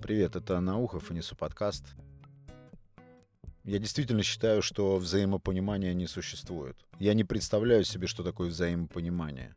[0.00, 1.84] Привет, это Наухов и Несу подкаст.
[3.64, 6.76] Я действительно считаю, что взаимопонимания не существует.
[7.00, 9.56] Я не представляю себе, что такое взаимопонимание.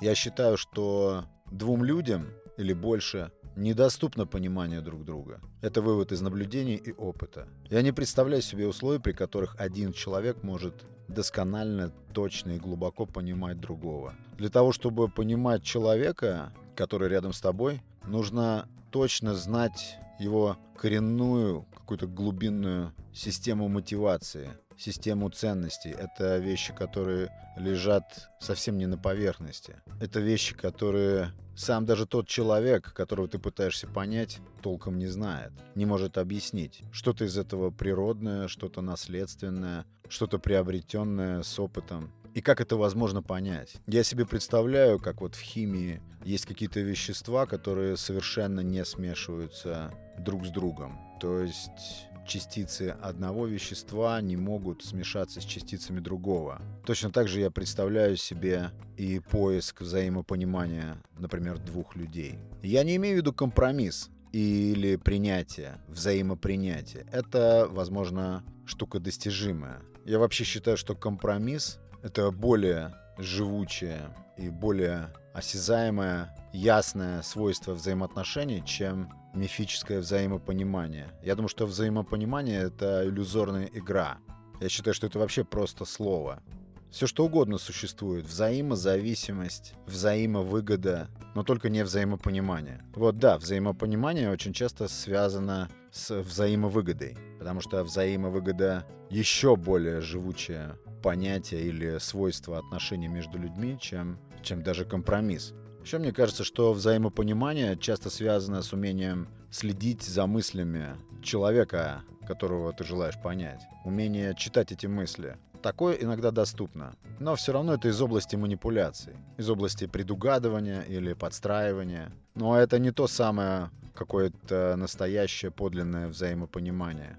[0.00, 5.40] Я считаю, что двум людям или больше недоступно понимание друг друга.
[5.62, 7.48] Это вывод из наблюдений и опыта.
[7.68, 13.58] Я не представляю себе условий, при которых один человек может досконально, точно и глубоко понимать
[13.58, 14.14] другого.
[14.38, 22.06] Для того, чтобы понимать человека, который рядом с тобой, нужно точно знать его коренную, какую-то
[22.06, 25.90] глубинную систему мотивации, систему ценностей.
[25.90, 29.76] Это вещи, которые лежат совсем не на поверхности.
[30.00, 35.86] Это вещи, которые сам даже тот человек, которого ты пытаешься понять, толком не знает, не
[35.86, 36.82] может объяснить.
[36.92, 42.12] Что-то из этого природное, что-то наследственное, что-то приобретенное с опытом.
[42.34, 43.76] И как это возможно понять?
[43.86, 50.46] Я себе представляю, как вот в химии есть какие-то вещества, которые совершенно не смешиваются друг
[50.46, 50.98] с другом.
[51.20, 56.62] То есть частицы одного вещества не могут смешаться с частицами другого.
[56.86, 62.38] Точно так же я представляю себе и поиск взаимопонимания, например, двух людей.
[62.62, 67.06] Я не имею в виду компромисс или принятие, взаимопринятие.
[67.12, 69.82] Это, возможно, штука достижимая.
[70.06, 79.10] Я вообще считаю, что компромисс— это более живучее и более осязаемое, ясное свойство взаимоотношений, чем
[79.34, 81.10] мифическое взаимопонимание.
[81.22, 84.18] Я думаю, что взаимопонимание— это иллюзорная игра.
[84.60, 86.42] Я считаю, что это вообще просто слово.
[86.90, 88.26] Все что угодно существует.
[88.26, 92.82] Взаимозависимость, взаимовыгода, но только не взаимопонимание.
[92.94, 101.62] Вот да, взаимопонимание очень часто связано с взаимовыгодой, потому что взаимовыгода еще более живучее понятие
[101.62, 105.52] или свойство отношений между людьми, чем, чем даже компромисс.
[105.82, 112.84] Еще мне кажется, что взаимопонимание часто связано с умением следить за мыслями человека, которого ты
[112.84, 113.60] желаешь понять.
[113.84, 115.36] Умение читать эти мысли.
[115.60, 116.94] Такое иногда доступно.
[117.20, 122.12] Но все равно это из области манипуляций, из области предугадывания или подстраивания.
[122.34, 127.16] Но это не то самое какое-то настоящее подлинное взаимопонимание.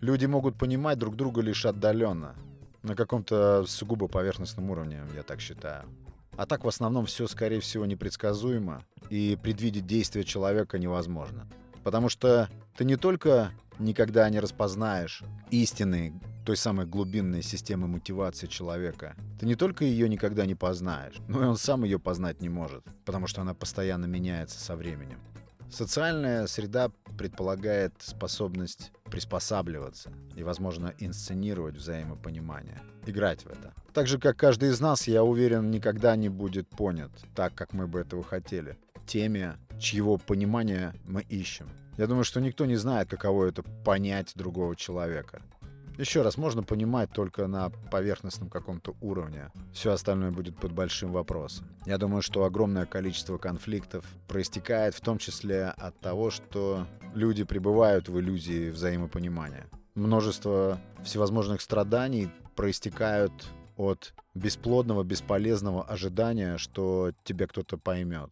[0.00, 2.34] Люди могут понимать друг друга лишь отдаленно,
[2.82, 5.84] на каком-то сугубо поверхностном уровне, я так считаю.
[6.36, 11.46] А так в основном все, скорее всего, непредсказуемо, и предвидеть действия человека невозможно.
[11.82, 19.16] Потому что ты не только никогда не распознаешь истины той самой глубинной системы мотивации человека.
[19.40, 22.84] Ты не только ее никогда не познаешь, но и он сам ее познать не может,
[23.04, 25.18] потому что она постоянно меняется со временем.
[25.70, 33.72] Социальная среда предполагает способность приспосабливаться и, возможно, инсценировать взаимопонимание, играть в это.
[33.92, 37.86] Так же, как каждый из нас, я уверен, никогда не будет понят так, как мы
[37.86, 41.68] бы этого хотели, теми, чьего понимания мы ищем.
[41.96, 45.42] Я думаю, что никто не знает, каково это понять другого человека.
[45.98, 49.50] Еще раз, можно понимать только на поверхностном каком-то уровне.
[49.72, 51.66] Все остальное будет под большим вопросом.
[51.86, 58.10] Я думаю, что огромное количество конфликтов проистекает в том числе от того, что люди пребывают
[58.10, 59.70] в иллюзии взаимопонимания.
[59.94, 63.32] Множество всевозможных страданий проистекают
[63.78, 68.30] от бесплодного, бесполезного ожидания, что тебя кто-то поймет.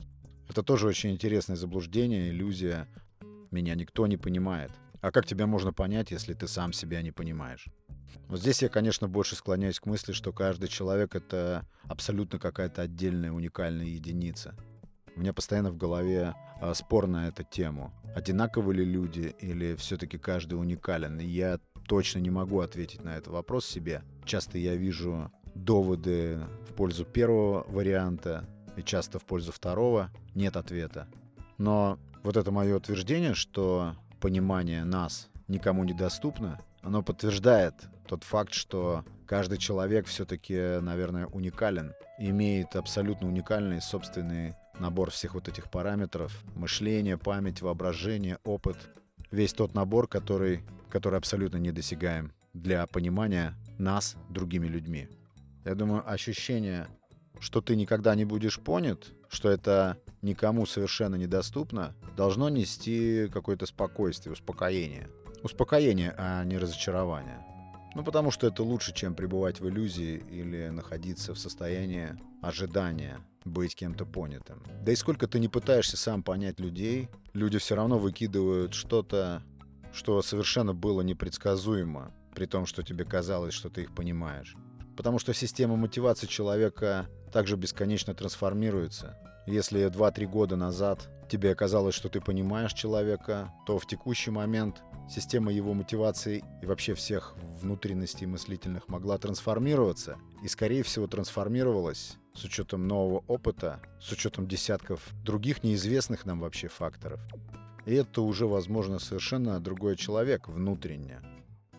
[0.50, 2.86] Это тоже очень интересное заблуждение, иллюзия.
[3.50, 4.70] Меня никто не понимает.
[5.04, 7.66] А как тебя можно понять, если ты сам себя не понимаешь?
[8.28, 13.30] Вот здесь я, конечно, больше склоняюсь к мысли, что каждый человек— это абсолютно какая-то отдельная,
[13.30, 14.56] уникальная единица.
[15.14, 17.92] У меня постоянно в голове а, спор на эту тему.
[18.16, 21.18] Одинаковы ли люди или все-таки каждый уникален?
[21.18, 24.04] Я точно не могу ответить на этот вопрос себе.
[24.24, 28.48] Часто я вижу доводы в пользу первого варианта
[28.78, 30.10] и часто в пользу второго.
[30.34, 31.08] Нет ответа.
[31.58, 37.74] Но вот это мое утверждение, что понимание нас никому недоступно, оно подтверждает
[38.08, 45.48] тот факт, что каждый человек все-таки, наверное, уникален, имеет абсолютно уникальный собственный набор всех вот
[45.48, 48.78] этих параметров, мышление, память, воображение, опыт,
[49.30, 55.06] весь тот набор, который, который абсолютно недосягаем для понимания нас другими людьми.
[55.66, 56.86] Я думаю, ощущение,
[57.38, 64.32] что ты никогда не будешь понят, что это никому совершенно недоступно, должно нести какое-то спокойствие,
[64.32, 65.08] успокоение.
[65.42, 67.44] Успокоение, а не разочарование.
[67.94, 73.76] Ну, потому что это лучше, чем пребывать в иллюзии или находиться в состоянии ожидания быть
[73.76, 74.62] кем-то понятым.
[74.82, 79.42] Да и сколько ты не пытаешься сам понять людей, люди все равно выкидывают что-то,
[79.92, 84.56] что совершенно было непредсказуемо, при том, что тебе казалось, что ты их понимаешь.
[84.96, 89.18] Потому что система мотивации человека также бесконечно трансформируется.
[89.46, 95.52] Если 2-3 года назад тебе казалось, что ты понимаешь человека, то в текущий момент система
[95.52, 100.16] его мотивации и вообще всех внутренностей мыслительных могла трансформироваться.
[100.42, 106.68] И, скорее всего, трансформировалась с учетом нового опыта, с учетом десятков других неизвестных нам вообще
[106.68, 107.20] факторов.
[107.84, 111.20] И это уже, возможно, совершенно другой человек внутренне.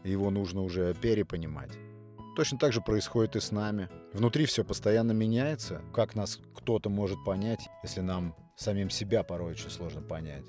[0.04, 1.72] Его нужно уже перепонимать.
[2.36, 3.88] Точно так же происходит и с нами.
[4.12, 5.82] Внутри все постоянно меняется.
[5.94, 10.44] Как нас кто-то может понять, если нам самим себя порой очень сложно понять.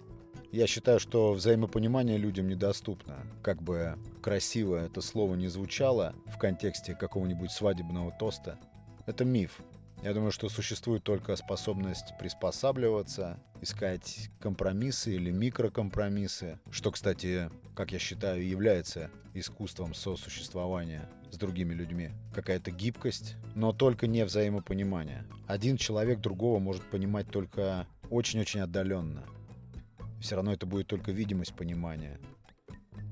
[0.50, 3.18] Я считаю, что взаимопонимание людям недоступно.
[3.42, 8.58] Как бы красиво это слово не звучало в контексте какого-нибудь свадебного тоста,
[9.06, 9.60] это миф.
[10.02, 17.98] Я думаю, что существует только способность приспосабливаться, искать компромиссы или микрокомпромиссы, что, кстати, как я
[17.98, 22.10] считаю, является искусством сосуществования с другими людьми.
[22.34, 25.24] Какая-то гибкость, но только не взаимопонимание.
[25.46, 29.24] Один человек другого может понимать только очень-очень отдаленно.
[30.20, 32.18] Все равно это будет только видимость понимания.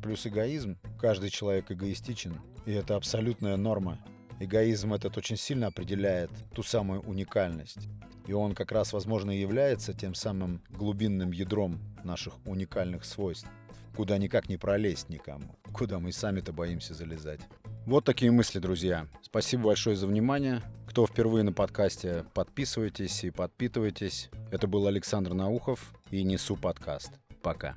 [0.02, 0.78] Плюс эгоизм.
[1.00, 3.98] Каждый человек эгоистичен, и это абсолютная норма.
[4.40, 7.88] Эгоизм этот очень сильно определяет ту самую уникальность.
[8.26, 13.48] И он как раз, возможно, и является тем самым глубинным ядром наших уникальных свойств,
[13.96, 17.40] куда никак не пролезть никому, куда мы сами-то боимся залезать.
[17.86, 19.06] Вот такие мысли, друзья.
[19.20, 20.62] Спасибо большое за внимание.
[20.88, 24.30] Кто впервые на подкасте, подписывайтесь и подпитывайтесь.
[24.50, 27.12] Это был Александр Наухов и Несу подкаст.
[27.42, 27.76] Пока.